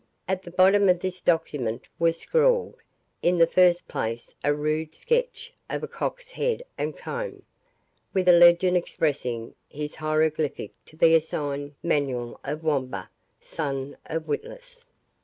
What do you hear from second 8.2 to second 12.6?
a legend expressing this hieroglyphic to be the sign manual